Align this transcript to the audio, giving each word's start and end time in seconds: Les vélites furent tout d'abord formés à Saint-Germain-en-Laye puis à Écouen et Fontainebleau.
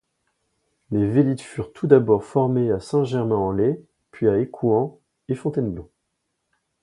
Les 0.89 1.05
vélites 1.05 1.41
furent 1.43 1.73
tout 1.73 1.85
d'abord 1.85 2.23
formés 2.23 2.71
à 2.71 2.79
Saint-Germain-en-Laye 2.79 3.77
puis 4.09 4.27
à 4.29 4.39
Écouen 4.39 4.97
et 5.27 5.35
Fontainebleau. 5.35 5.91